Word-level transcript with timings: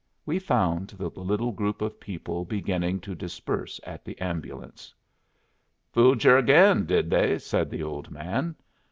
We 0.25 0.39
found 0.39 0.87
the 0.87 1.09
little 1.09 1.51
group 1.51 1.79
of 1.79 1.99
people 1.99 2.43
beginning 2.43 3.01
to 3.01 3.13
disperse 3.13 3.79
at 3.85 4.03
the 4.03 4.19
ambulance. 4.19 4.95
"Fooled 5.93 6.23
yer 6.23 6.39
ag'in, 6.39 6.87
did 6.87 7.11
they?" 7.11 7.37
said 7.37 7.69
the 7.69 7.83
old 7.83 8.09
man. 8.09 8.55